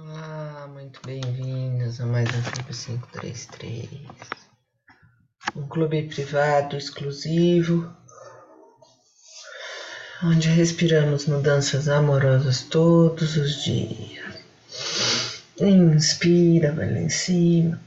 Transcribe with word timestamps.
Olá, 0.00 0.68
muito 0.72 1.00
bem-vindos 1.04 2.00
a 2.00 2.06
mais 2.06 2.28
um 2.28 2.40
Clube 2.40 2.72
533. 2.72 3.88
Um 5.56 5.66
clube 5.66 6.04
privado 6.04 6.76
exclusivo, 6.76 7.92
onde 10.22 10.48
respiramos 10.50 11.26
mudanças 11.26 11.88
amorosas 11.88 12.62
todos 12.62 13.36
os 13.36 13.64
dias. 13.64 14.36
Inspira, 15.60 16.72
vai 16.72 16.92
lá 16.92 17.00
em 17.00 17.08
cima. 17.08 17.80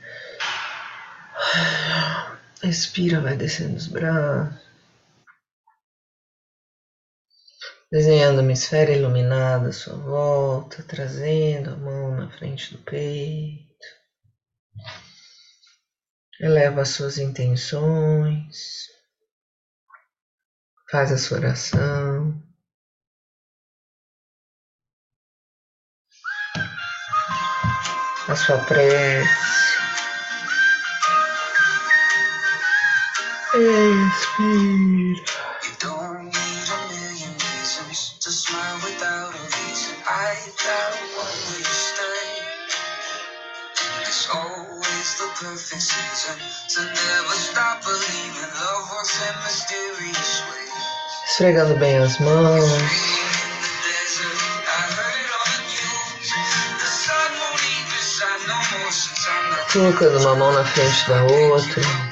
Expira, 2.61 3.21
vai 3.21 3.37
descendo 3.37 3.77
os 3.77 3.87
braços. 3.87 4.70
Desenhando 7.91 8.39
uma 8.39 8.53
esfera 8.53 8.91
iluminada 8.91 9.69
à 9.69 9.73
sua 9.73 9.97
volta, 9.97 10.81
trazendo 10.83 11.71
a 11.71 11.75
mão 11.75 12.15
na 12.15 12.29
frente 12.31 12.73
do 12.73 12.81
peito. 12.83 13.69
Eleva 16.39 16.81
as 16.81 16.89
suas 16.89 17.17
intenções, 17.17 18.87
faz 20.89 21.11
a 21.11 21.17
sua 21.17 21.37
oração. 21.39 22.41
A 28.27 28.35
sua 28.35 28.57
prece. 28.59 29.51
Expira. 33.53 35.50
Perfect 45.41 45.81
season 45.81 46.37
to 46.69 46.81
never 46.85 47.33
stop 47.33 47.81
believing 47.83 48.49
love 48.61 48.89
works 48.93 49.17
in 49.27 49.35
mysterious 49.43 50.43
ways. 50.47 50.71
Esfregando 51.29 51.75
bem 51.79 51.97
as 51.97 52.19
mãos. 52.19 52.69
Colocando 59.73 60.19
uma 60.19 60.35
mão 60.35 60.51
na 60.53 60.63
frente 60.63 61.09
da 61.09 61.23
outra. 61.23 62.10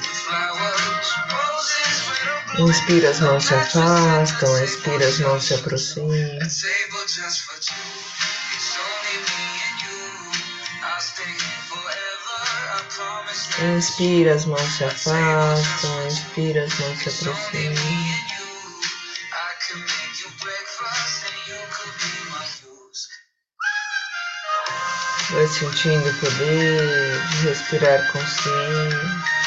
Inspira, 2.60 3.08
as 3.08 3.20
mãos 3.20 3.44
se 3.46 3.54
afastam, 3.54 4.62
expira, 4.62 5.06
as 5.08 5.18
mãos 5.20 5.44
se 5.44 5.54
aproximam. 5.54 6.10
Inspira, 13.76 14.34
as 14.34 14.44
mãos 14.44 14.72
se 14.76 14.84
afastam, 14.84 16.06
expira, 16.06 16.64
as 16.64 16.78
mãos 16.78 16.98
se 16.98 17.08
aproximam. 17.08 17.74
Vai 25.30 25.46
sentindo 25.48 26.10
o 26.10 26.14
poder 26.20 27.28
de 27.28 27.36
respirar 27.48 28.12
consciente. 28.12 29.39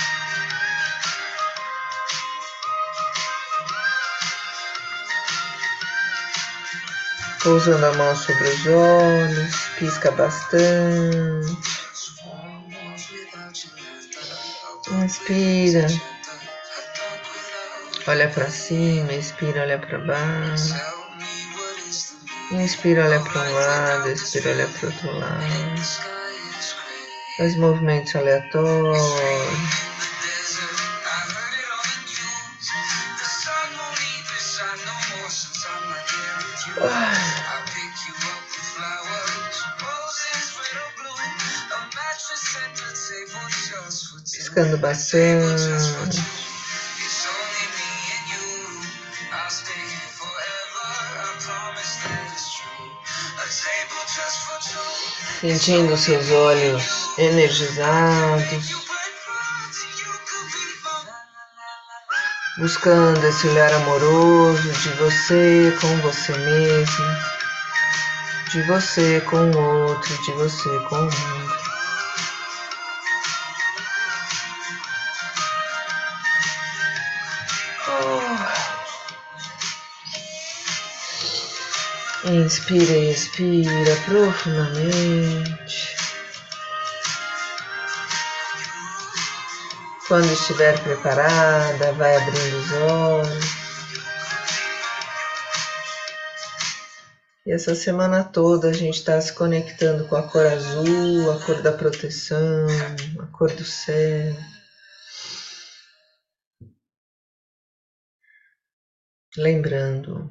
Pousando 7.43 7.85
a 7.85 7.93
mão 7.93 8.15
sobre 8.15 8.47
os 8.47 8.67
olhos, 8.67 9.55
pisca 9.77 10.11
bastante. 10.11 11.57
Inspira. 15.03 15.87
Olha 18.07 18.29
para 18.29 18.49
cima, 18.49 19.11
expira, 19.11 19.61
olha 19.61 19.77
para 19.77 19.99
baixo. 19.99 20.73
Inspira, 22.51 23.05
olha 23.05 23.19
para 23.19 23.41
um 23.41 23.53
lado, 23.53 24.09
expira, 24.09 24.51
olha 24.51 24.67
para 24.67 24.87
outro 24.87 25.19
lado. 25.19 25.81
Faz 27.37 27.55
movimentos 27.57 28.15
aleatórios. 28.15 29.82
Piscando 44.53 44.77
bastante. 44.77 46.21
Sentindo 55.41 55.97
seus 55.97 56.29
olhos 56.29 56.83
energizados. 57.17 58.85
Buscando 62.59 63.25
esse 63.25 63.47
olhar 63.47 63.73
amoroso 63.73 64.71
de 64.71 64.89
você 64.89 65.75
com 65.81 65.97
você 66.01 66.31
mesmo, 66.37 67.05
de 68.51 68.61
você 68.67 69.19
com 69.21 69.49
o 69.49 69.87
outro, 69.87 70.15
de 70.21 70.31
você 70.33 70.69
com 70.89 70.97
o 70.97 71.01
mundo. 71.05 71.62
Inspira 82.25 82.93
e 82.93 83.11
expira 83.11 83.95
profundamente. 84.05 85.93
Quando 90.07 90.31
estiver 90.31 90.79
preparada, 90.81 91.91
vai 91.93 92.15
abrindo 92.15 92.57
os 92.57 92.71
olhos. 92.71 93.63
E 97.45 97.51
essa 97.51 97.75
semana 97.75 98.23
toda 98.23 98.69
a 98.69 98.73
gente 98.73 98.99
está 98.99 99.19
se 99.19 99.33
conectando 99.33 100.05
com 100.05 100.15
a 100.15 100.23
cor 100.23 100.45
azul, 100.45 101.29
a 101.29 101.39
cor 101.45 101.61
da 101.61 101.73
proteção, 101.73 102.67
a 103.19 103.25
cor 103.37 103.51
do 103.51 103.65
céu. 103.65 104.33
Lembrando 109.35 110.29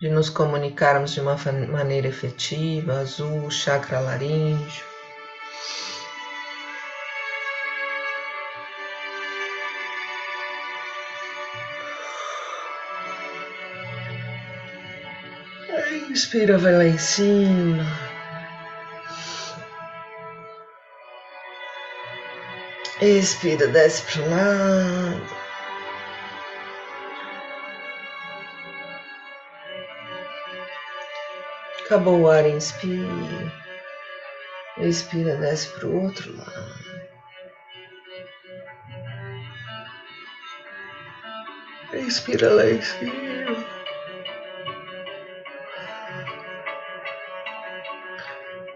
de 0.00 0.08
nos 0.08 0.28
comunicarmos 0.28 1.12
de 1.12 1.20
uma 1.20 1.36
maneira 1.68 2.08
efetiva, 2.08 2.98
azul, 2.98 3.48
chakra 3.48 4.00
laríngeo. 4.00 4.84
Inspira, 16.10 16.58
vai 16.58 16.72
lá 16.72 16.84
em 16.84 16.98
cima. 16.98 17.84
Expira, 23.00 23.68
desce 23.68 24.02
para 24.02 24.22
o 24.22 24.30
lado. 24.30 25.45
Acabou 31.86 32.22
o 32.22 32.28
ar, 32.28 32.44
inspira. 32.44 33.52
Expira, 34.78 35.36
desce 35.36 35.68
para 35.68 35.86
o 35.86 36.02
outro 36.02 36.36
lado. 36.36 36.74
Expira 41.92 42.52
lá 42.52 42.66
em 42.66 42.82
cima. 42.82 43.66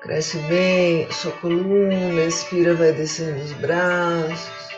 Cresce 0.03 0.39
bem 0.49 1.11
sua 1.11 1.33
coluna, 1.33 2.23
expira, 2.23 2.75
vai 2.75 2.93
descendo 2.93 3.43
os 3.43 3.53
braços. 3.55 4.71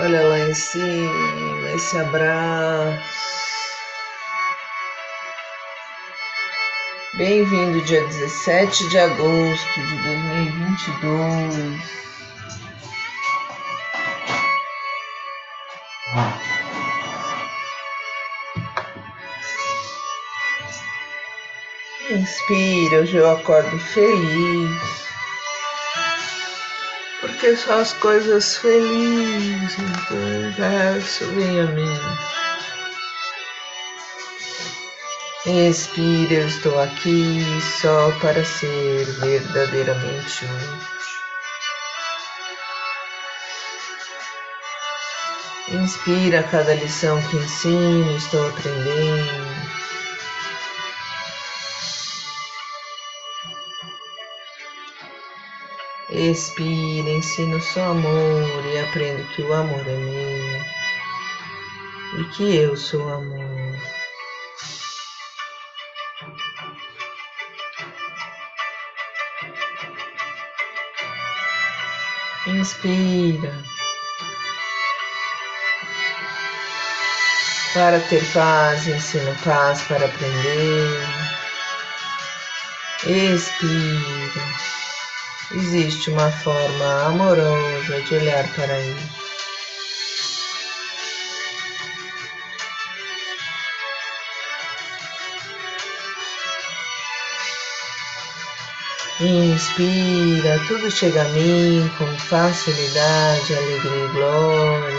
Olha 0.00 0.26
lá 0.26 0.38
em 0.40 0.54
cima, 0.54 1.70
esse 1.76 1.98
abraço. 1.98 3.37
Bem-vindo, 7.18 7.82
dia 7.82 8.06
17 8.06 8.88
de 8.90 8.96
agosto 8.96 9.80
de 9.80 9.96
2022. 10.04 11.80
Inspira, 22.08 23.00
hoje 23.00 23.16
eu 23.16 23.28
acordo 23.32 23.76
feliz. 23.80 24.70
Porque 27.20 27.56
só 27.56 27.80
as 27.80 27.94
coisas 27.94 28.58
felizes 28.58 29.76
do 30.08 30.14
universo 30.14 31.26
vêm 31.32 31.62
a 31.62 31.66
mim. 31.66 32.37
Expira, 35.50 36.34
eu 36.34 36.46
estou 36.46 36.78
aqui 36.78 37.40
só 37.80 38.12
para 38.20 38.44
ser 38.44 39.06
verdadeiramente 39.18 40.44
útil. 40.44 40.98
Inspira 45.70 46.42
cada 46.42 46.74
lição 46.74 47.22
que 47.22 47.36
ensino, 47.38 48.14
estou 48.14 48.46
aprendendo. 48.46 49.68
Expira, 56.10 57.08
ensino 57.08 57.58
só 57.62 57.92
amor 57.92 58.66
e 58.66 58.80
aprendo 58.80 59.26
que 59.28 59.40
o 59.40 59.54
amor 59.54 59.80
é 59.88 59.96
meu 59.96 60.60
e 62.20 62.24
que 62.34 62.54
eu 62.54 62.76
sou 62.76 63.08
amor. 63.08 63.97
Inspira. 72.58 73.54
Para 77.72 78.00
ter 78.00 78.24
paz, 78.32 78.88
ensino 78.88 79.32
paz 79.44 79.80
para 79.82 80.06
aprender. 80.06 81.06
Expira. 83.06 84.44
Existe 85.52 86.10
uma 86.10 86.32
forma 86.32 87.06
amorosa 87.06 88.00
de 88.02 88.14
olhar 88.16 88.48
para 88.54 88.76
ele. 88.76 89.17
Inspira, 99.20 100.60
tudo 100.68 100.88
chega 100.92 101.22
a 101.22 101.28
mim 101.30 101.90
com 101.98 102.06
facilidade, 102.18 103.52
alegria 103.52 104.04
e 104.04 104.08
glória. 104.12 104.98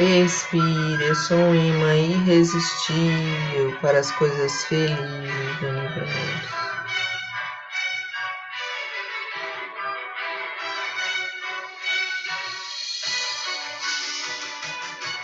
Expire, 0.00 1.04
eu 1.04 1.14
sou 1.14 1.38
um 1.38 1.54
imã 1.54 1.94
irresistível 1.94 3.78
para 3.80 4.00
as 4.00 4.10
coisas 4.10 4.64
felizes 4.64 5.60
do 5.60 5.68
universo. 5.68 6.61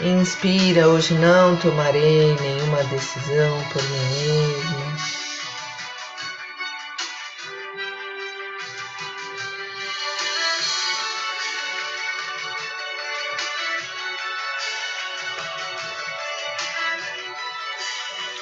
Inspira, 0.00 0.86
hoje 0.86 1.12
não 1.14 1.56
tomarei 1.56 2.32
nenhuma 2.40 2.84
decisão 2.84 3.64
por 3.72 3.82
mim 3.82 4.06
mesmo. 4.14 4.88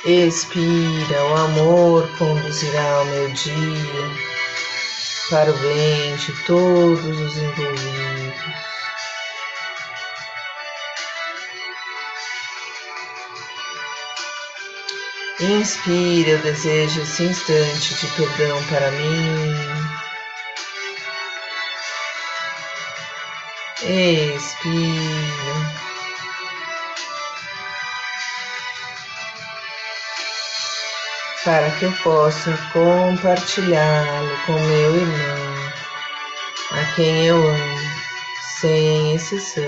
Expira, 0.04 1.24
o 1.24 1.36
amor 1.36 2.06
conduzirá 2.18 3.00
o 3.00 3.04
meu 3.06 3.32
dia 3.32 4.10
para 5.30 5.50
o 5.50 5.56
bem 5.56 6.16
de 6.16 6.32
todos 6.44 7.18
os 7.18 7.36
envolvidos. 7.38 8.75
Inspira, 15.48 16.30
eu 16.30 16.38
desejo 16.38 17.02
esse 17.02 17.22
instante 17.22 17.94
de 17.94 18.06
perdão 18.08 18.60
para 18.64 18.90
mim. 18.90 19.54
Expira. 23.82 25.76
para 31.44 31.70
que 31.78 31.84
eu 31.84 31.92
possa 32.02 32.58
compartilhá-lo 32.72 34.36
com 34.46 34.52
meu 34.52 34.96
irmão, 34.96 35.72
a 36.72 36.84
quem 36.96 37.26
eu 37.26 37.36
amo, 37.36 37.90
sem 38.58 39.14
exceção, 39.14 39.62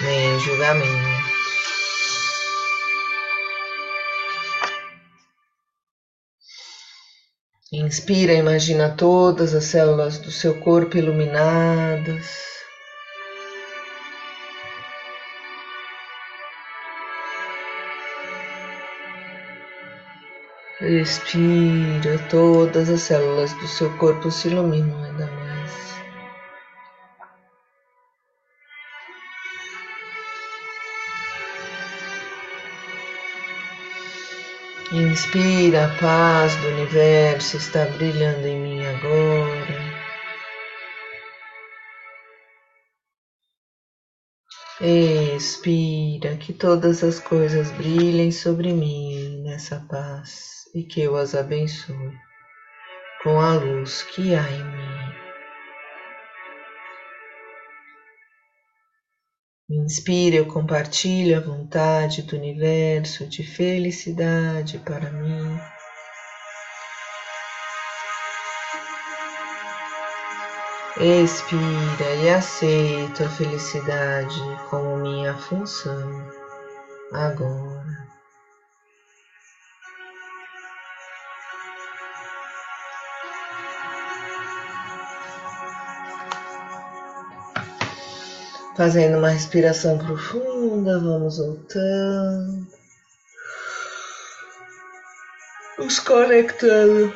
nem 0.00 0.38
julgamento. 0.38 1.33
Inspira, 7.84 8.32
imagina 8.32 8.88
todas 8.96 9.54
as 9.54 9.64
células 9.64 10.16
do 10.18 10.30
seu 10.30 10.58
corpo 10.60 10.96
iluminadas. 10.96 12.26
Respira, 20.80 22.18
todas 22.30 22.88
as 22.88 23.02
células 23.02 23.52
do 23.54 23.66
seu 23.66 23.94
corpo 23.98 24.30
se 24.30 24.48
iluminam 24.48 25.04
Inspira, 34.94 35.86
a 35.86 35.98
paz 35.98 36.54
do 36.58 36.68
universo 36.68 37.56
está 37.56 37.84
brilhando 37.84 38.46
em 38.46 38.60
mim 38.60 38.86
agora. 38.86 39.94
Expira, 44.80 46.36
que 46.36 46.52
todas 46.52 47.02
as 47.02 47.18
coisas 47.18 47.72
brilhem 47.72 48.30
sobre 48.30 48.72
mim 48.72 49.42
nessa 49.42 49.84
paz 49.90 50.70
e 50.72 50.84
que 50.84 51.00
eu 51.00 51.16
as 51.16 51.34
abençoe 51.34 52.12
com 53.24 53.40
a 53.40 53.54
luz 53.54 54.04
que 54.04 54.32
há 54.32 54.48
em 54.48 54.64
mim. 54.64 55.03
Inspire, 59.68 60.36
eu 60.36 60.46
compartilho 60.46 61.38
a 61.38 61.40
vontade 61.40 62.20
do 62.20 62.36
universo 62.36 63.26
de 63.26 63.42
felicidade 63.42 64.78
para 64.80 65.10
mim. 65.10 65.58
Expira 70.98 72.14
e 72.22 72.28
aceito 72.28 73.24
a 73.24 73.28
felicidade 73.30 74.38
como 74.68 74.98
minha 74.98 75.34
função 75.34 76.28
agora. 77.10 78.13
Fazendo 88.76 89.18
uma 89.18 89.28
respiração 89.28 89.96
profunda, 89.98 90.98
vamos 90.98 91.38
voltando. 91.38 92.66
Nos 95.78 96.00
conectando 96.00 97.14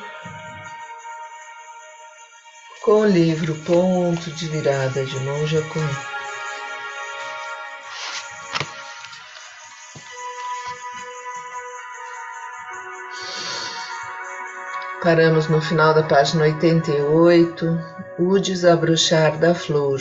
com 2.81 3.01
o 3.01 3.05
livro 3.05 3.53
Ponto 3.65 4.31
de 4.31 4.47
Virada 4.47 5.05
de 5.05 5.19
Monja 5.19 5.61
Com. 5.63 5.79
Paramos 15.03 15.49
no 15.49 15.61
final 15.61 15.93
da 15.93 16.03
página 16.03 16.43
88, 16.43 17.65
o 18.17 18.39
desabrochar 18.39 19.37
da 19.37 19.53
flor 19.53 19.99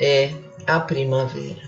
é 0.00 0.32
a 0.66 0.80
primavera. 0.80 1.62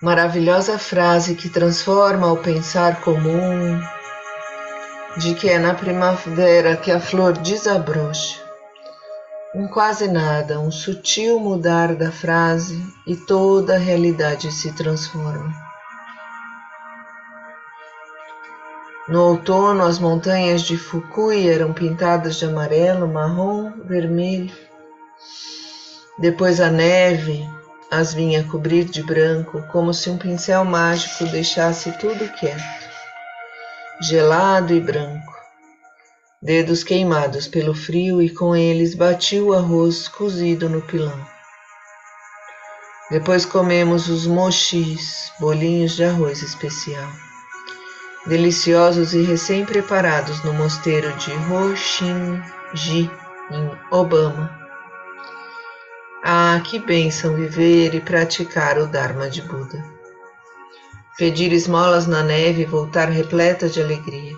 Maravilhosa 0.00 0.78
frase 0.78 1.34
que 1.34 1.48
transforma 1.48 2.32
o 2.32 2.36
pensar 2.36 3.00
comum 3.00 3.80
de 5.16 5.34
que 5.34 5.48
é 5.48 5.58
na 5.58 5.74
primavera 5.74 6.76
que 6.76 6.92
a 6.92 7.00
flor 7.00 7.32
desabrocha. 7.38 8.40
Um 9.54 9.66
quase 9.66 10.06
nada, 10.06 10.60
um 10.60 10.70
sutil 10.70 11.40
mudar 11.40 11.96
da 11.96 12.12
frase 12.12 12.80
e 13.06 13.16
toda 13.16 13.74
a 13.74 13.78
realidade 13.78 14.52
se 14.52 14.72
transforma. 14.72 15.52
No 19.08 19.22
outono, 19.22 19.84
as 19.84 19.98
montanhas 19.98 20.60
de 20.60 20.76
Fukui 20.76 21.48
eram 21.48 21.72
pintadas 21.72 22.36
de 22.36 22.44
amarelo, 22.44 23.08
marrom, 23.08 23.72
vermelho. 23.86 24.54
Depois 26.18 26.60
a 26.60 26.70
neve 26.70 27.48
as 27.90 28.12
vinha 28.12 28.44
cobrir 28.44 28.84
de 28.84 29.02
branco, 29.02 29.62
como 29.72 29.94
se 29.94 30.10
um 30.10 30.18
pincel 30.18 30.64
mágico 30.64 31.24
deixasse 31.26 31.92
tudo 31.92 32.28
quieto, 32.32 32.62
gelado 34.02 34.74
e 34.74 34.80
branco. 34.80 35.32
Dedos 36.42 36.84
queimados 36.84 37.48
pelo 37.48 37.74
frio 37.74 38.20
e 38.20 38.30
com 38.30 38.54
eles 38.54 38.94
bati 38.94 39.40
o 39.40 39.54
arroz 39.54 40.06
cozido 40.08 40.68
no 40.68 40.82
pilão. 40.82 41.18
Depois 43.10 43.44
comemos 43.44 44.08
os 44.08 44.26
mochis, 44.26 45.32
bolinhos 45.40 45.96
de 45.96 46.04
arroz 46.04 46.42
especial 46.42 47.08
deliciosos 48.28 49.14
e 49.14 49.22
recém-preparados 49.22 50.44
no 50.44 50.52
mosteiro 50.52 51.10
de 51.14 51.32
Ho-Shin-ji, 51.32 53.10
em 53.50 53.70
Obama. 53.90 54.57
Ah, 56.22 56.60
que 56.64 56.80
bênção 56.80 57.36
viver 57.36 57.94
e 57.94 58.00
praticar 58.00 58.76
o 58.78 58.86
Dharma 58.86 59.30
de 59.30 59.40
Buda. 59.40 59.84
Pedir 61.16 61.52
esmolas 61.52 62.06
na 62.06 62.22
neve 62.22 62.62
e 62.62 62.66
voltar 62.66 63.08
repleta 63.08 63.68
de 63.68 63.80
alegria. 63.80 64.36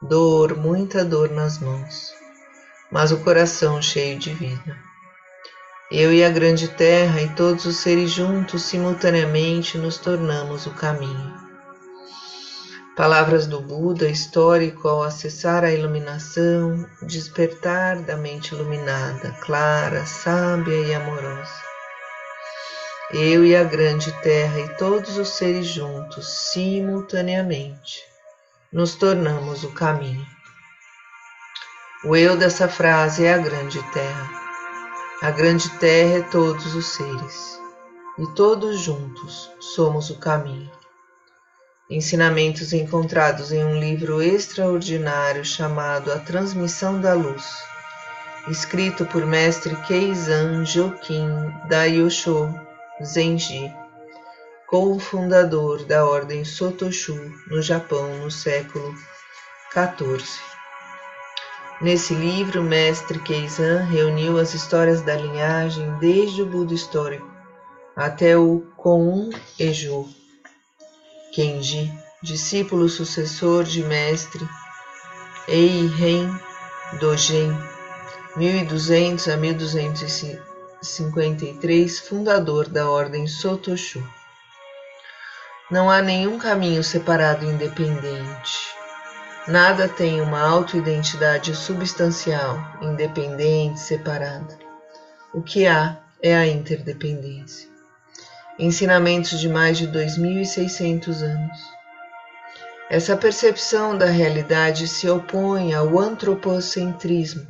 Dor, 0.00 0.56
muita 0.56 1.04
dor 1.04 1.30
nas 1.30 1.58
mãos, 1.58 2.14
mas 2.90 3.10
o 3.10 3.18
coração 3.18 3.82
cheio 3.82 4.18
de 4.18 4.32
vida. 4.32 4.78
Eu 5.90 6.12
e 6.12 6.22
a 6.22 6.30
grande 6.30 6.68
terra 6.68 7.20
e 7.20 7.28
todos 7.30 7.66
os 7.66 7.78
seres 7.78 8.12
juntos 8.12 8.62
simultaneamente 8.62 9.76
nos 9.76 9.98
tornamos 9.98 10.66
o 10.66 10.70
caminho. 10.70 11.39
Palavras 12.96 13.46
do 13.46 13.60
Buda 13.60 14.08
histórico 14.08 14.88
ao 14.88 15.02
acessar 15.02 15.62
a 15.64 15.72
iluminação, 15.72 16.84
despertar 17.02 18.02
da 18.02 18.16
mente 18.16 18.52
iluminada, 18.52 19.30
clara, 19.40 20.04
sábia 20.04 20.74
e 20.74 20.92
amorosa. 20.92 21.70
Eu 23.12 23.44
e 23.44 23.54
a 23.54 23.62
grande 23.62 24.12
terra 24.22 24.60
e 24.60 24.68
todos 24.76 25.18
os 25.18 25.28
seres 25.30 25.66
juntos, 25.66 26.52
simultaneamente, 26.52 28.02
nos 28.72 28.96
tornamos 28.96 29.62
o 29.62 29.72
caminho. 29.72 30.26
O 32.04 32.16
eu 32.16 32.36
dessa 32.36 32.68
frase 32.68 33.24
é 33.24 33.34
a 33.34 33.38
grande 33.38 33.80
terra. 33.92 34.30
A 35.22 35.30
grande 35.30 35.68
terra 35.78 36.18
é 36.18 36.22
todos 36.22 36.74
os 36.74 36.86
seres, 36.86 37.60
e 38.18 38.26
todos 38.34 38.80
juntos 38.80 39.50
somos 39.60 40.10
o 40.10 40.18
caminho. 40.18 40.79
Ensinamentos 41.90 42.72
encontrados 42.72 43.50
em 43.50 43.64
um 43.64 43.76
livro 43.76 44.22
extraordinário 44.22 45.44
chamado 45.44 46.12
A 46.12 46.20
Transmissão 46.20 47.00
da 47.00 47.14
Luz, 47.14 47.44
escrito 48.48 49.04
por 49.06 49.26
mestre 49.26 49.74
Keizan 49.88 50.64
Jokin 50.64 51.52
Daiyosho 51.68 52.54
Zenji, 53.02 53.74
cofundador 54.68 55.84
da 55.84 56.06
ordem 56.06 56.44
Sotoshu 56.44 57.18
no 57.48 57.60
Japão 57.60 58.18
no 58.18 58.30
século 58.30 58.94
XIV. 59.72 60.24
Nesse 61.80 62.14
livro, 62.14 62.62
mestre 62.62 63.18
Keizan 63.18 63.82
reuniu 63.82 64.38
as 64.38 64.54
histórias 64.54 65.02
da 65.02 65.16
linhagem 65.16 65.92
desde 65.98 66.40
o 66.40 66.46
Buda 66.46 66.72
histórico 66.72 67.28
até 67.96 68.38
o 68.38 68.60
Koun 68.76 69.30
Ejo 69.58 70.19
Kenji, 71.32 71.92
discípulo 72.20 72.88
sucessor 72.88 73.62
de 73.62 73.84
mestre 73.84 74.44
Eiren 75.46 76.28
Dogen, 76.98 77.56
1200 78.36 79.28
a 79.28 79.36
1253, 79.36 82.00
fundador 82.00 82.68
da 82.68 82.90
ordem 82.90 83.28
Sotoshu. 83.28 84.04
Não 85.70 85.88
há 85.88 86.02
nenhum 86.02 86.36
caminho 86.36 86.82
separado 86.82 87.44
e 87.44 87.48
independente. 87.48 88.74
Nada 89.46 89.88
tem 89.88 90.20
uma 90.20 90.40
autoidentidade 90.40 91.54
substancial, 91.54 92.58
independente, 92.82 93.78
separada. 93.78 94.58
O 95.32 95.40
que 95.40 95.68
há 95.68 95.96
é 96.20 96.34
a 96.34 96.44
interdependência 96.44 97.69
ensinamentos 98.60 99.40
de 99.40 99.48
mais 99.48 99.78
de 99.78 99.88
2.600 99.88 101.22
anos. 101.22 101.58
Essa 102.90 103.16
percepção 103.16 103.96
da 103.96 104.04
realidade 104.06 104.86
se 104.86 105.08
opõe 105.08 105.72
ao 105.72 105.98
antropocentrismo, 105.98 107.46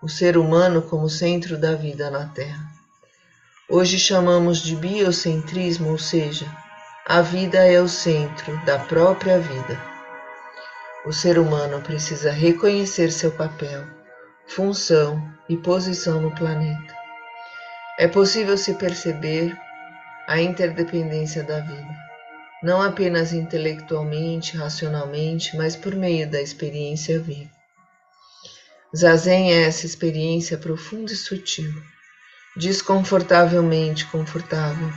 o 0.00 0.08
ser 0.08 0.38
humano 0.38 0.82
como 0.82 1.08
centro 1.08 1.58
da 1.58 1.74
vida 1.74 2.10
na 2.10 2.26
Terra. 2.26 2.64
Hoje 3.68 3.98
chamamos 3.98 4.58
de 4.58 4.76
biocentrismo, 4.76 5.90
ou 5.90 5.98
seja, 5.98 6.46
a 7.08 7.20
vida 7.20 7.58
é 7.58 7.80
o 7.80 7.88
centro 7.88 8.56
da 8.64 8.78
própria 8.78 9.40
vida. 9.40 9.80
O 11.04 11.12
ser 11.12 11.38
humano 11.40 11.80
precisa 11.80 12.30
reconhecer 12.30 13.10
seu 13.10 13.32
papel, 13.32 13.84
função 14.46 15.20
e 15.48 15.56
posição 15.56 16.20
no 16.20 16.32
planeta. 16.32 16.94
É 17.98 18.06
possível 18.06 18.56
se 18.56 18.74
perceber 18.74 19.56
a 20.26 20.40
interdependência 20.40 21.42
da 21.44 21.60
vida, 21.60 21.94
não 22.62 22.82
apenas 22.82 23.32
intelectualmente, 23.32 24.56
racionalmente, 24.56 25.56
mas 25.56 25.76
por 25.76 25.94
meio 25.94 26.28
da 26.28 26.40
experiência 26.40 27.20
viva. 27.20 27.50
Zazen 28.96 29.52
é 29.52 29.62
essa 29.62 29.86
experiência 29.86 30.58
profunda 30.58 31.12
e 31.12 31.16
sutil, 31.16 31.72
desconfortavelmente 32.56 34.06
confortável, 34.06 34.90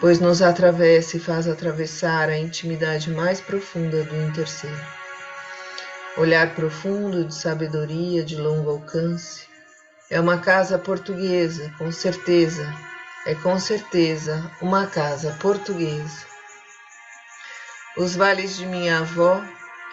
pois 0.00 0.20
nos 0.20 0.40
atravessa 0.40 1.16
e 1.16 1.20
faz 1.20 1.48
atravessar 1.48 2.28
a 2.28 2.38
intimidade 2.38 3.10
mais 3.10 3.40
profunda 3.40 4.04
do 4.04 4.16
interseiro. 4.16 4.80
Olhar 6.16 6.54
profundo 6.54 7.24
de 7.24 7.34
sabedoria 7.34 8.24
de 8.24 8.36
longo 8.36 8.70
alcance 8.70 9.46
é 10.08 10.20
uma 10.20 10.38
casa 10.38 10.78
portuguesa, 10.78 11.74
com 11.76 11.90
certeza, 11.90 12.72
é 13.26 13.34
com 13.34 13.58
certeza 13.58 14.50
uma 14.60 14.86
casa 14.86 15.32
portuguesa. 15.40 16.26
Os 17.96 18.14
vales 18.14 18.56
de 18.56 18.66
minha 18.66 18.98
avó 18.98 19.42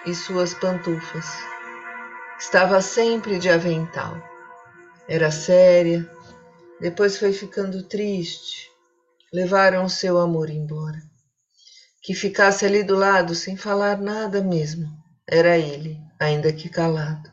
e 0.06 0.14
suas 0.14 0.54
pantufas. 0.54 1.28
Estava 2.38 2.82
sempre 2.82 3.40
de 3.40 3.50
avental. 3.50 4.22
Era 5.08 5.32
séria, 5.32 6.10
depois 6.80 7.18
foi 7.18 7.32
ficando 7.32 7.84
triste. 7.84 8.70
Levaram 9.32 9.86
o 9.86 9.90
seu 9.90 10.18
amor 10.18 10.50
embora. 10.50 11.02
Que 12.02 12.14
ficasse 12.14 12.66
ali 12.66 12.84
do 12.84 12.96
lado 12.96 13.34
sem 13.36 13.56
falar 13.56 13.98
nada 13.98 14.42
mesmo. 14.42 14.90
Era 15.30 15.58
ele, 15.58 15.98
ainda 16.20 16.52
que 16.52 16.68
calado. 16.68 17.32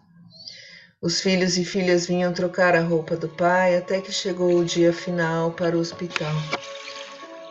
Os 1.01 1.21
filhos 1.21 1.57
e 1.57 1.65
filhas 1.65 2.09
vinham 2.09 2.33
trocar 2.33 2.75
a 2.75 2.81
roupa 2.81 3.17
do 3.17 3.29
pai 3.29 3.77
até 3.77 4.01
que 4.01 4.11
chegou 4.11 4.59
o 4.59 4.65
dia 4.65 4.93
final 4.93 5.53
para 5.53 5.77
o 5.77 5.81
hospital. 5.81 6.35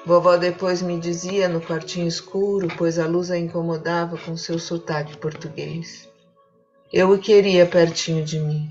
Vovó 0.06 0.36
depois 0.36 0.82
me 0.82 1.00
dizia 1.00 1.48
no 1.48 1.62
quartinho 1.62 2.10
escuro, 2.10 2.68
pois 2.77 3.00
a 3.00 3.08
luz 3.08 3.32
a 3.32 3.38
incomodava 3.38 4.18
com 4.18 4.36
seu 4.36 4.60
sotaque 4.60 5.16
português. 5.16 6.10
Eu 6.92 7.12
o 7.12 7.18
queria 7.18 7.66
pertinho 7.66 8.22
de 8.25 8.38
mim. 8.38 8.70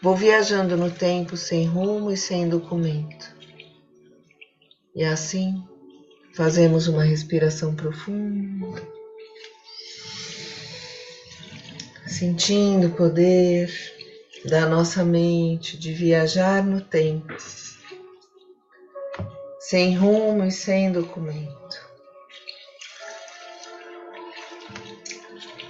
Vou 0.00 0.14
viajando 0.14 0.76
no 0.76 0.88
tempo 0.88 1.36
sem 1.36 1.66
rumo 1.66 2.12
e 2.12 2.16
sem 2.16 2.48
documento. 2.48 3.34
E 4.94 5.02
assim 5.02 5.60
fazemos 6.32 6.86
uma 6.86 7.02
respiração 7.02 7.74
profunda 7.74 8.95
sentindo 12.06 12.86
o 12.86 12.92
poder 12.92 13.68
da 14.44 14.64
nossa 14.66 15.04
mente 15.04 15.76
de 15.76 15.92
viajar 15.92 16.62
no 16.62 16.80
tempo, 16.80 17.34
sem 19.58 19.96
rumo 19.96 20.44
e 20.44 20.52
sem 20.52 20.92
documento. 20.92 21.84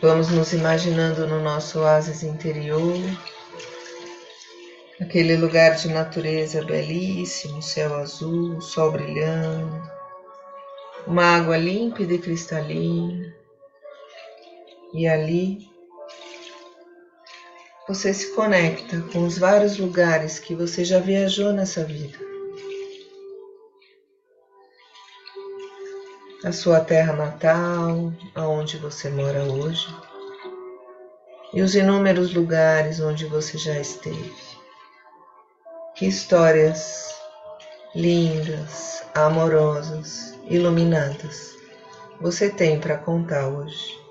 Vamos 0.02 0.28
nos 0.28 0.52
imaginando 0.52 1.26
no 1.26 1.40
nosso 1.40 1.80
oásis 1.80 2.22
interior, 2.22 3.00
aquele 5.00 5.36
lugar 5.36 5.74
de 5.76 5.88
natureza 5.88 6.62
belíssimo, 6.62 7.62
céu 7.62 7.94
azul, 7.94 8.60
sol 8.60 8.92
brilhando, 8.92 9.82
uma 11.06 11.36
água 11.36 11.56
límpida 11.56 12.12
e 12.12 12.18
cristalina, 12.18 13.34
e 14.92 15.08
ali 15.08 15.75
você 17.86 18.12
se 18.12 18.34
conecta 18.34 19.00
com 19.12 19.24
os 19.24 19.38
vários 19.38 19.78
lugares 19.78 20.38
que 20.38 20.54
você 20.54 20.84
já 20.84 20.98
viajou 20.98 21.52
nessa 21.52 21.84
vida. 21.84 22.18
A 26.44 26.52
sua 26.52 26.80
terra 26.80 27.12
natal, 27.12 28.12
aonde 28.34 28.76
você 28.78 29.08
mora 29.08 29.42
hoje, 29.44 29.86
e 31.52 31.62
os 31.62 31.74
inúmeros 31.74 32.34
lugares 32.34 33.00
onde 33.00 33.24
você 33.26 33.56
já 33.56 33.78
esteve. 33.78 34.34
Que 35.94 36.06
histórias 36.06 37.14
lindas, 37.94 39.02
amorosas, 39.14 40.38
iluminadas 40.48 41.56
você 42.20 42.48
tem 42.48 42.80
para 42.80 42.96
contar 42.96 43.46
hoje? 43.48 44.05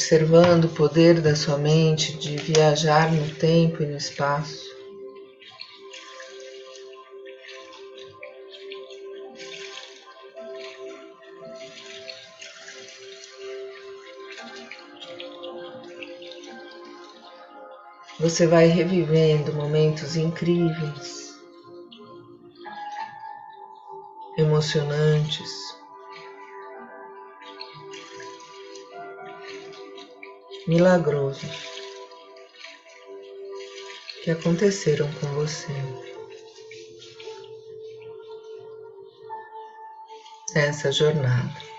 Observando 0.00 0.64
o 0.64 0.68
poder 0.70 1.20
da 1.20 1.36
sua 1.36 1.58
mente 1.58 2.16
de 2.16 2.34
viajar 2.38 3.12
no 3.12 3.34
tempo 3.34 3.82
e 3.82 3.86
no 3.86 3.98
espaço. 3.98 4.64
Você 18.18 18.46
vai 18.46 18.68
revivendo 18.68 19.52
momentos 19.52 20.16
incríveis, 20.16 21.38
emocionantes. 24.38 25.79
Milagrosos 30.70 31.50
que 34.22 34.30
aconteceram 34.30 35.10
com 35.14 35.26
você. 35.34 35.72
Essa 40.54 40.92
jornada. 40.92 41.69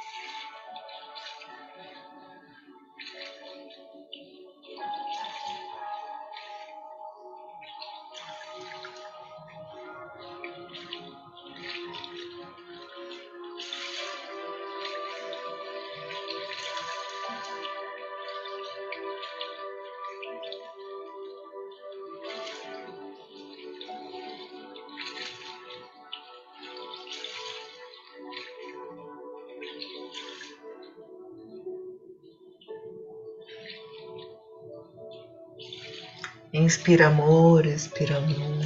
Inspira 36.53 37.07
amor, 37.07 37.65
expira 37.65 38.17
amor. 38.17 38.65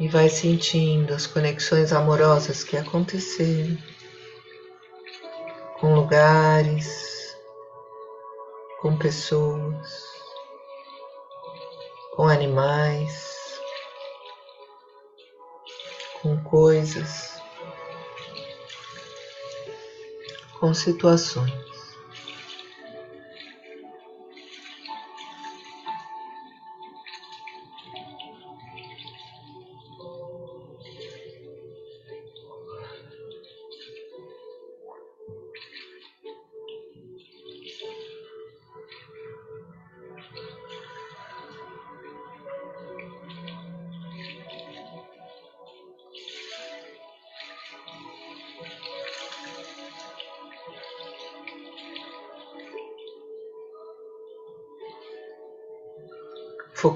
E 0.00 0.08
vai 0.08 0.28
sentindo 0.28 1.14
as 1.14 1.28
conexões 1.28 1.92
amorosas 1.92 2.64
que 2.64 2.76
aconteceram 2.76 3.78
com 5.78 5.94
lugares, 5.94 7.36
com 8.80 8.98
pessoas, 8.98 10.04
com 12.16 12.26
animais, 12.26 13.60
com 16.20 16.36
coisas, 16.42 17.40
com 20.58 20.74
situações. 20.74 21.77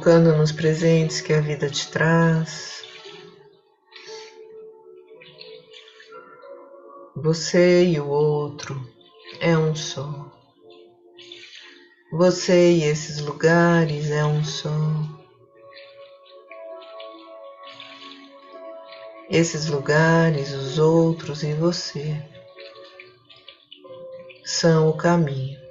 Focando 0.03 0.37
nos 0.37 0.51
presentes 0.51 1.21
que 1.21 1.33
a 1.33 1.41
vida 1.41 1.71
te 1.71 1.89
traz. 1.89 2.83
Você 7.15 7.85
e 7.85 8.01
o 8.01 8.09
outro 8.09 8.85
é 9.41 9.57
um 9.57 9.77
só. 9.77 10.29
Você 12.11 12.73
e 12.73 12.83
esses 12.83 13.21
lugares 13.21 14.11
é 14.11 14.25
um 14.25 14.43
só. 14.43 14.77
Esses 19.31 19.69
lugares, 19.69 20.51
os 20.51 20.81
outros 20.81 21.45
e 21.45 21.55
você 21.55 22.21
são 24.45 24.89
o 24.89 24.97
caminho. 24.97 25.62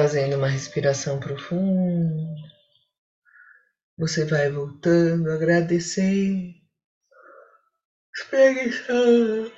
Fazendo 0.00 0.36
uma 0.36 0.48
respiração 0.48 1.20
profunda, 1.20 2.34
você 3.98 4.24
vai 4.24 4.50
voltando, 4.50 5.30
agradecer, 5.30 6.54
espreguiçando. 8.16 9.52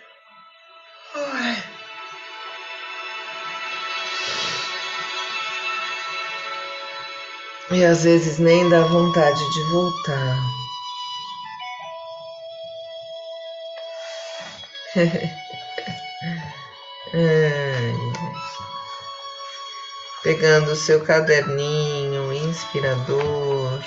E 7.70 7.84
às 7.84 8.02
vezes 8.02 8.40
nem 8.40 8.68
dá 8.68 8.82
vontade 8.82 9.38
de 9.38 9.62
voltar. 9.70 10.38
Pegando 20.32 20.72
o 20.72 20.74
seu 20.74 21.04
caderninho 21.04 22.32
inspirador. 22.32 23.78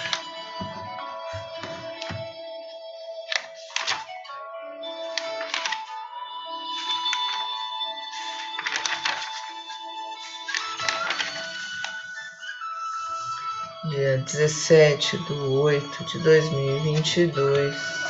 dia 13.90 14.18
17 14.20 15.18
de 15.18 15.34
8 15.34 16.06
de 16.06 16.20
2022. 16.20 18.05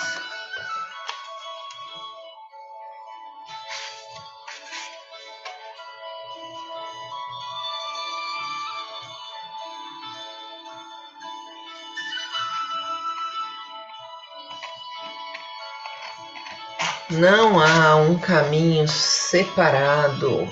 Não 17.18 17.60
há 17.60 17.96
um 17.96 18.18
caminho 18.20 18.88
separado. 18.88 20.50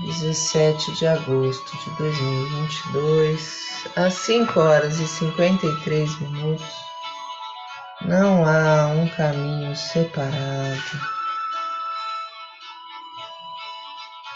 Dezessete 0.00 0.92
de 0.96 1.06
agosto 1.06 1.76
de 1.78 1.90
dois 1.96 2.20
mil 2.20 2.46
e 2.46 2.48
vinte 2.48 2.74
e 2.74 2.92
dois, 2.92 3.86
às 3.94 4.14
cinco 4.14 4.58
horas 4.58 4.98
e 4.98 5.06
cinquenta 5.06 5.64
e 5.64 5.80
três 5.82 6.18
minutos. 6.20 6.66
Não 8.00 8.44
há 8.44 8.88
um 8.88 9.08
caminho 9.10 9.76
separado. 9.76 11.00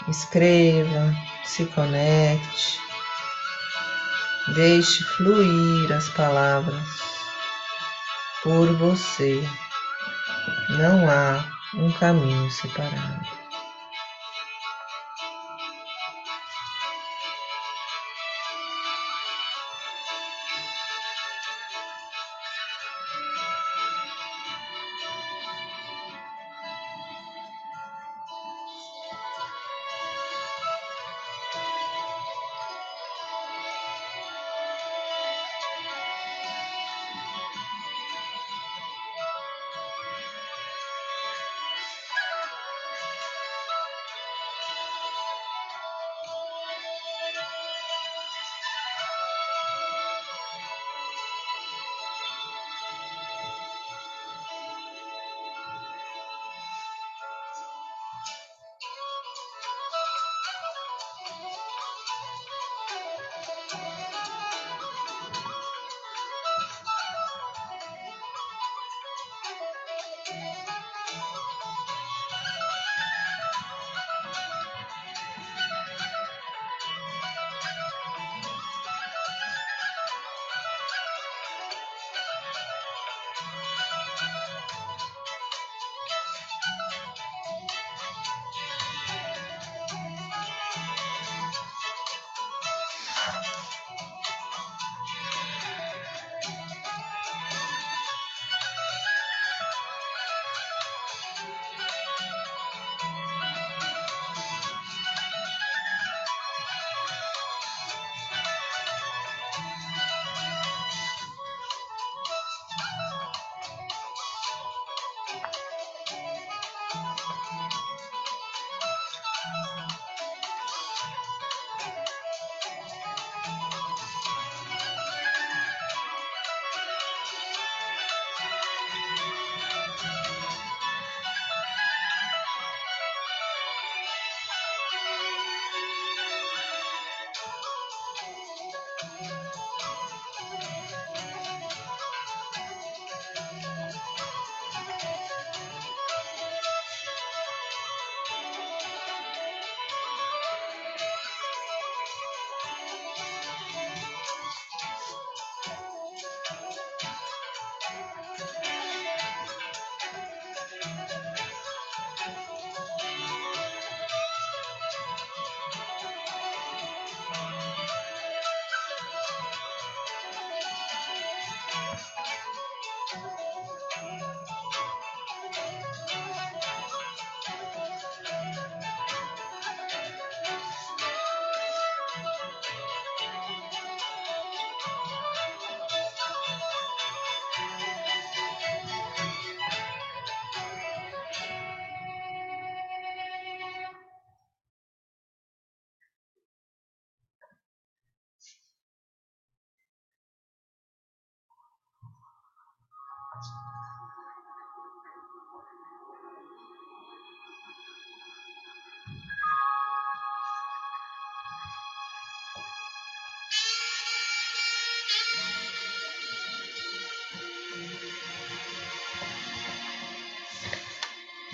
Escreva, 0.07 1.13
se 1.43 1.65
conecte, 1.65 2.79
deixe 4.53 5.03
fluir 5.03 5.91
as 5.91 6.09
palavras 6.09 6.87
por 8.43 8.71
você. 8.73 9.43
Não 10.69 11.09
há 11.09 11.43
um 11.75 11.91
caminho 11.91 12.49
separado. 12.51 13.46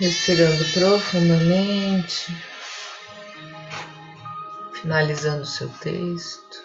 Respirando 0.04 0.62
profundamente, 0.74 2.26
finalizando 4.74 5.46
seu 5.46 5.66
texto. 5.80 6.58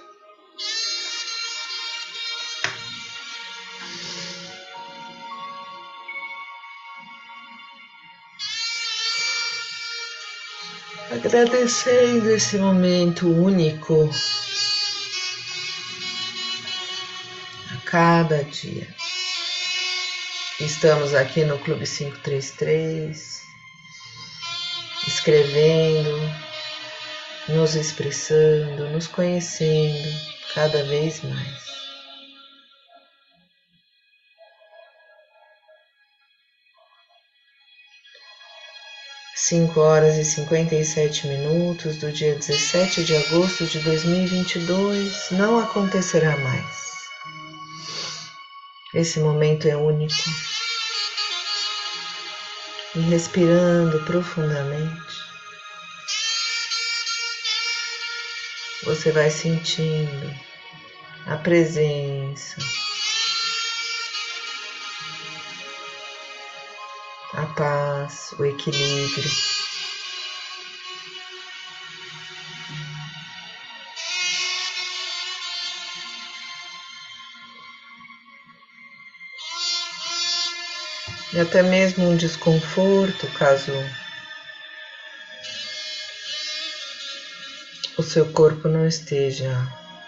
Agradecendo 11.10 12.30
esse 12.32 12.58
momento 12.58 13.26
único 13.26 14.10
a 17.72 17.78
cada 17.86 18.44
dia. 18.44 19.09
Estamos 20.60 21.16
aqui 21.16 21.46
no 21.46 21.58
Clube 21.58 21.86
533, 21.88 23.42
escrevendo, 25.08 26.20
nos 27.48 27.76
expressando, 27.76 28.90
nos 28.90 29.08
conhecendo 29.08 30.10
cada 30.54 30.84
vez 30.84 31.24
mais. 31.24 31.70
Cinco 39.34 39.80
horas 39.80 40.18
e 40.18 40.26
cinquenta 40.26 40.76
e 40.76 40.84
sete 40.84 41.26
minutos 41.26 41.96
do 42.00 42.12
dia 42.12 42.36
17 42.36 43.06
de 43.06 43.16
agosto 43.16 43.66
de 43.66 43.80
2022 43.80 45.32
não 45.32 45.58
acontecerá 45.58 46.36
mais. 46.36 46.89
Esse 48.94 49.20
momento 49.20 49.68
é 49.68 49.76
único. 49.76 50.16
E 52.96 53.00
respirando 53.02 54.04
profundamente, 54.04 55.16
você 58.84 59.12
vai 59.12 59.30
sentindo 59.30 60.36
a 61.28 61.38
presença, 61.38 62.58
a 67.34 67.46
paz, 67.46 68.34
o 68.40 68.44
equilíbrio. 68.44 69.49
E 81.32 81.40
até 81.40 81.62
mesmo 81.62 82.10
um 82.10 82.18
desconforto, 82.18 83.28
caso 83.34 83.72
o 88.00 88.02
seu 88.02 88.26
corpo 88.32 88.68
não 88.68 88.88
esteja 88.88 89.52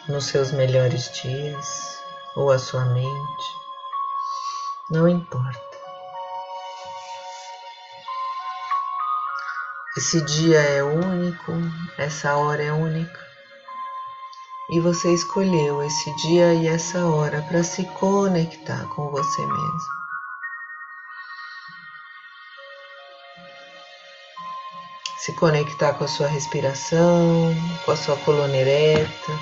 nos 0.08 0.26
seus 0.26 0.52
melhores 0.52 1.12
dias 1.22 2.00
ou 2.36 2.50
a 2.50 2.58
sua 2.58 2.86
mente, 2.86 3.44
não 4.90 5.08
importa. 5.08 5.60
Esse 9.96 10.22
dia 10.22 10.60
é 10.60 10.82
único, 10.82 11.52
essa 11.98 12.36
hora 12.38 12.64
é 12.64 12.72
única. 12.72 13.20
E 14.72 14.80
você 14.80 15.14
escolheu 15.14 15.84
esse 15.84 16.16
dia 16.16 16.54
e 16.54 16.66
essa 16.66 17.06
hora 17.06 17.42
para 17.44 17.62
se 17.62 17.84
conectar 18.00 18.88
com 18.96 19.10
você 19.12 19.42
mesmo. 19.46 20.01
Se 25.24 25.34
conectar 25.34 25.94
com 25.94 26.04
a 26.04 26.08
sua 26.08 26.26
respiração, 26.26 27.56
com 27.86 27.92
a 27.92 27.96
sua 27.96 28.18
coluna 28.18 28.58
ereta, 28.58 29.40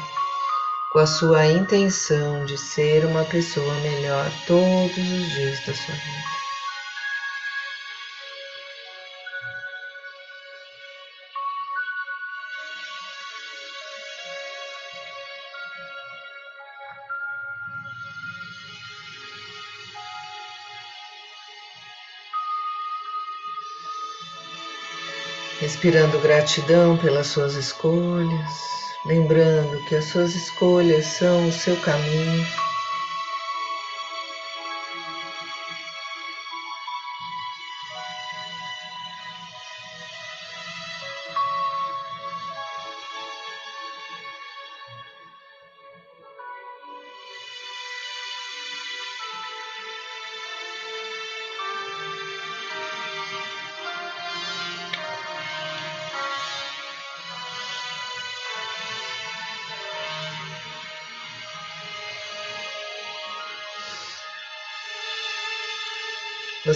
com 0.92 1.00
a 1.00 1.08
sua 1.08 1.48
intenção 1.48 2.44
de 2.46 2.58
ser 2.58 3.06
uma 3.06 3.24
pessoa 3.24 3.74
melhor 3.76 4.30
todos 4.46 4.98
os 4.98 5.30
dias 5.30 5.66
da 5.66 5.74
sua 5.74 5.96
vida. 5.96 6.39
Respirando 25.60 26.18
gratidão 26.20 26.96
pelas 26.96 27.28
suas 27.28 27.56
escolhas, 27.56 28.50
lembrando 29.06 29.84
que 29.84 29.96
as 29.96 30.06
suas 30.06 30.34
escolhas 30.34 31.06
são 31.06 31.50
o 31.50 31.52
seu 31.52 31.76
caminho. 31.82 32.48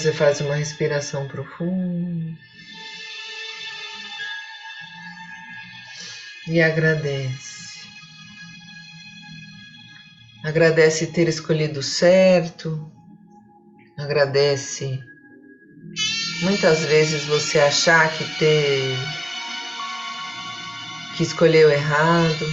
Você 0.04 0.12
faz 0.12 0.42
uma 0.42 0.56
respiração 0.56 1.30
profunda 1.30 2.38
e 6.46 6.62
agradece. 6.62 7.88
Agradece 10.44 11.08
ter 11.08 11.30
escolhido 11.30 11.82
certo, 11.82 12.92
agradece 13.98 15.00
muitas 16.42 16.84
vezes 16.84 17.24
você 17.24 17.60
achar 17.60 18.12
que 18.12 18.26
ter 18.38 18.98
que 21.16 21.24
escolheu 21.24 21.72
errado. 21.72 22.46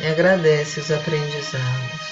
E 0.00 0.06
agradece 0.08 0.80
os 0.80 0.90
aprendizados. 0.90 2.09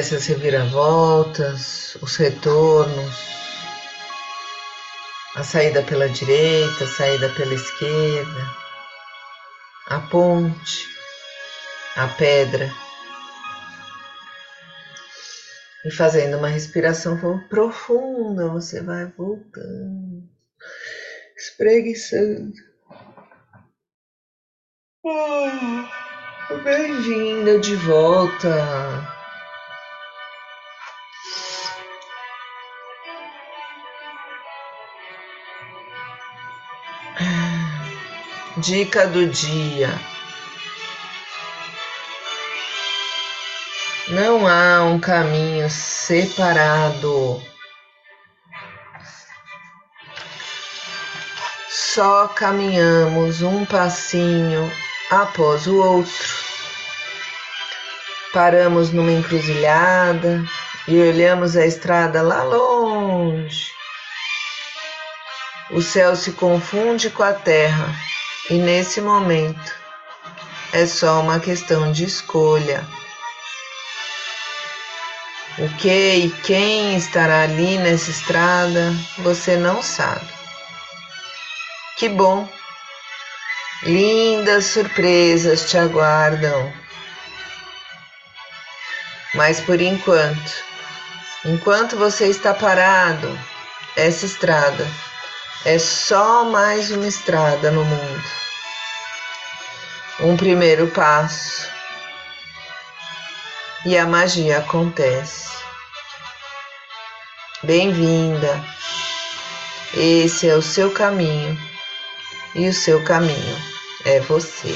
Agradece 0.00 0.14
as 0.14 0.26
reviravoltas, 0.28 1.98
os 2.00 2.16
retornos, 2.16 3.14
a 5.34 5.42
saída 5.42 5.82
pela 5.82 6.08
direita, 6.08 6.84
a 6.84 6.86
saída 6.86 7.28
pela 7.34 7.52
esquerda, 7.52 8.50
a 9.88 10.00
ponte, 10.00 10.88
a 11.96 12.06
pedra. 12.16 12.72
E 15.84 15.90
fazendo 15.90 16.38
uma 16.38 16.48
respiração 16.48 17.18
profunda, 17.50 18.48
você 18.48 18.80
vai 18.80 19.04
voltando, 19.04 20.26
espreguiçando. 21.36 22.54
Ah, 25.04 25.90
Bem-vinda 26.64 27.58
de 27.58 27.76
volta 27.76 29.19
Dica 38.60 39.06
do 39.06 39.26
dia. 39.26 39.88
Não 44.08 44.46
há 44.46 44.84
um 44.84 45.00
caminho 45.00 45.70
separado. 45.70 47.42
Só 51.70 52.28
caminhamos 52.28 53.40
um 53.40 53.64
passinho 53.64 54.70
após 55.10 55.66
o 55.66 55.78
outro. 55.78 56.28
Paramos 58.30 58.90
numa 58.92 59.10
encruzilhada 59.10 60.44
e 60.86 61.00
olhamos 61.00 61.56
a 61.56 61.64
estrada 61.64 62.20
lá 62.20 62.42
longe. 62.42 63.72
O 65.70 65.80
céu 65.80 66.14
se 66.14 66.32
confunde 66.32 67.08
com 67.08 67.22
a 67.22 67.32
terra 67.32 68.09
e 68.50 68.58
nesse 68.58 69.00
momento 69.00 69.72
é 70.72 70.84
só 70.84 71.20
uma 71.20 71.38
questão 71.38 71.92
de 71.92 72.04
escolha. 72.04 72.84
O 75.56 75.68
que 75.76 76.14
e 76.16 76.30
quem 76.42 76.96
estará 76.96 77.42
ali 77.42 77.78
nessa 77.78 78.10
estrada, 78.10 78.92
você 79.18 79.56
não 79.56 79.80
sabe. 79.82 80.26
Que 81.96 82.08
bom! 82.08 82.48
Lindas 83.84 84.66
surpresas 84.66 85.70
te 85.70 85.78
aguardam. 85.78 86.72
Mas 89.34 89.60
por 89.60 89.80
enquanto, 89.80 90.52
enquanto 91.44 91.96
você 91.96 92.26
está 92.26 92.52
parado, 92.52 93.38
essa 93.96 94.26
estrada 94.26 94.86
é 95.64 95.78
só 95.78 96.44
mais 96.44 96.90
uma 96.90 97.06
estrada 97.06 97.70
no 97.70 97.84
mundo 97.84 98.39
um 100.22 100.36
primeiro 100.36 100.86
passo 100.88 101.68
e 103.86 103.96
a 103.96 104.06
magia 104.06 104.58
acontece. 104.58 105.48
Bem-vinda. 107.62 108.62
Esse 109.94 110.48
é 110.48 110.54
o 110.54 110.62
seu 110.62 110.92
caminho 110.92 111.58
e 112.54 112.68
o 112.68 112.72
seu 112.72 113.02
caminho 113.04 113.56
é 114.04 114.20
você. 114.20 114.74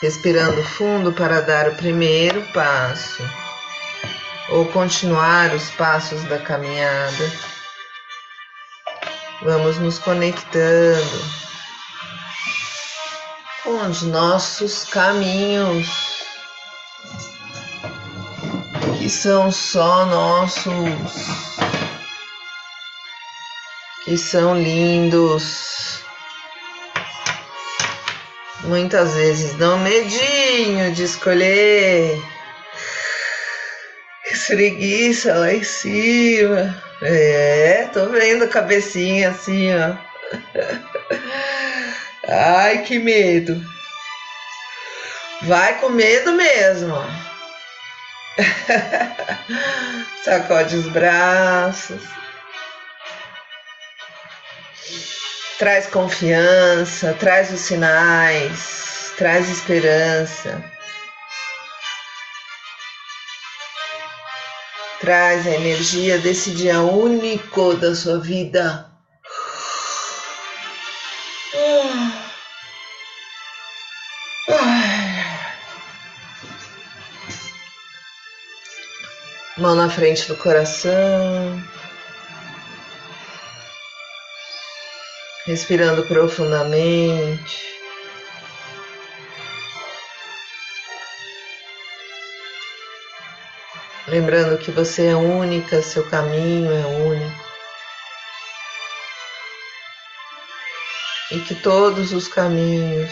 Respirando 0.00 0.62
fundo 0.62 1.12
para 1.12 1.42
dar 1.42 1.68
o 1.68 1.74
primeiro 1.74 2.40
passo 2.52 3.22
ou 4.48 4.64
continuar 4.66 5.54
os 5.54 5.70
passos 5.70 6.22
da 6.24 6.38
caminhada. 6.38 7.57
Vamos 9.42 9.78
nos 9.78 9.98
conectando 9.98 11.38
com 13.62 13.86
os 13.86 14.02
nossos 14.02 14.84
caminhos, 14.84 15.86
que 18.98 19.08
são 19.08 19.50
só 19.52 20.06
nossos, 20.06 20.74
que 24.04 24.16
são 24.16 24.60
lindos 24.60 25.68
muitas 28.68 29.14
vezes 29.14 29.54
dão 29.54 29.78
medinho 29.78 30.92
de 30.92 31.04
escolher. 31.04 32.22
Espreguiça 34.48 35.34
lá 35.34 35.52
em 35.52 35.62
cima. 35.62 36.82
É, 37.02 37.86
tô 37.92 38.06
vendo 38.06 38.44
a 38.44 38.48
cabecinha 38.48 39.28
assim, 39.28 39.68
ó. 39.74 39.94
Ai, 42.26 42.82
que 42.82 42.98
medo. 42.98 43.62
Vai 45.42 45.78
com 45.80 45.90
medo 45.90 46.32
mesmo. 46.32 46.96
Sacode 50.24 50.76
os 50.76 50.88
braços. 50.88 52.00
traz 55.58 55.88
confiança, 55.88 57.14
traz 57.20 57.52
os 57.52 57.60
sinais, 57.60 59.12
traz 59.18 59.50
esperança. 59.50 60.77
Traz 65.08 65.46
a 65.46 65.52
energia 65.52 66.18
desse 66.18 66.50
dia 66.50 66.82
único 66.82 67.72
da 67.72 67.94
sua 67.94 68.18
vida. 68.18 68.90
Mão 79.56 79.74
na 79.74 79.88
frente 79.88 80.28
do 80.28 80.36
coração. 80.36 81.58
respirando 85.46 86.02
profundamente. 86.02 87.77
Lembrando 94.08 94.56
que 94.56 94.70
você 94.70 95.08
é 95.08 95.16
única, 95.16 95.82
seu 95.82 96.02
caminho 96.08 96.72
é 96.72 96.86
único. 96.86 97.44
E 101.30 101.40
que 101.40 101.54
todos 101.54 102.14
os 102.14 102.26
caminhos 102.26 103.10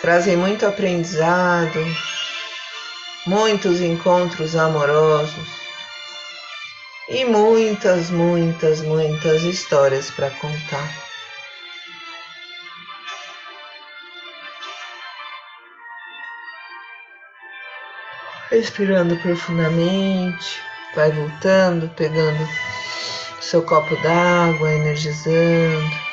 trazem 0.00 0.38
muito 0.38 0.64
aprendizado, 0.66 1.78
muitos 3.26 3.82
encontros 3.82 4.56
amorosos 4.56 5.46
e 7.10 7.26
muitas, 7.26 8.08
muitas, 8.08 8.80
muitas 8.80 9.42
histórias 9.42 10.10
para 10.10 10.30
contar. 10.30 11.07
Respirando 18.50 19.14
profundamente, 19.16 20.62
vai 20.94 21.12
voltando, 21.12 21.88
pegando 21.90 22.48
seu 23.40 23.62
copo 23.62 23.94
d'água, 24.02 24.72
energizando. 24.72 26.08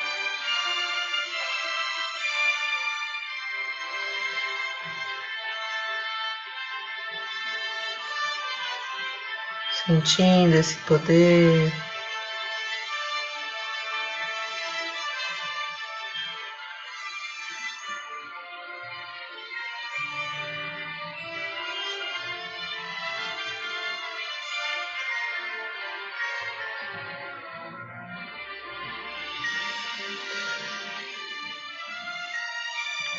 sentindo 9.86 10.56
esse 10.56 10.76
poder. 10.78 11.72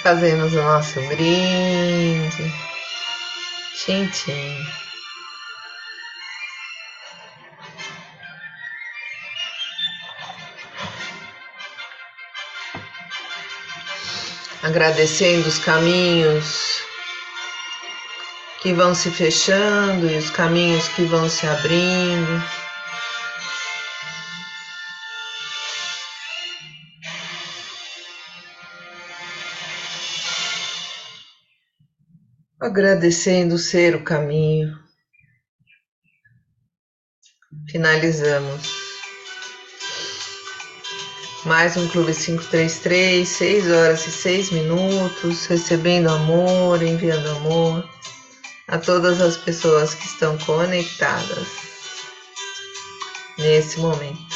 Fazemos 0.08 0.54
o 0.54 0.64
nosso 0.64 1.02
brinde. 1.02 2.54
Tchim, 3.76 4.08
tchim. 4.08 4.66
agradecendo 14.64 15.46
os 15.46 15.60
caminhos 15.60 16.82
que 18.62 18.72
vão 18.72 18.96
se 18.96 19.12
fechando 19.12 20.10
e 20.10 20.18
os 20.18 20.30
caminhos 20.30 20.88
que 20.88 21.04
vão 21.04 21.28
se 21.28 21.46
abrindo. 21.46 22.67
Agradecendo 32.68 33.58
ser 33.58 33.96
o 33.96 34.04
caminho. 34.04 34.78
Finalizamos. 37.70 38.62
Mais 41.46 41.78
um 41.78 41.88
Clube 41.88 42.14
533, 42.14 43.26
6 43.26 43.72
horas 43.72 44.06
e 44.06 44.12
6 44.12 44.52
minutos, 44.52 45.46
recebendo 45.46 46.10
amor, 46.10 46.84
enviando 46.84 47.30
amor 47.38 47.90
a 48.68 48.78
todas 48.78 49.22
as 49.22 49.38
pessoas 49.38 49.94
que 49.94 50.06
estão 50.06 50.38
conectadas 50.40 51.48
nesse 53.38 53.80
momento. 53.80 54.36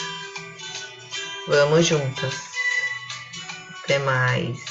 Vamos 1.49 1.86
juntas. 1.86 2.36
Até 3.84 3.99
mais. 3.99 4.70